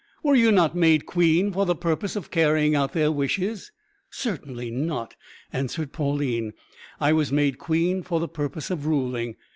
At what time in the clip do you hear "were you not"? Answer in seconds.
0.23-0.75